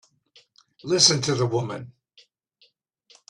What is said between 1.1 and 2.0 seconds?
to the woman!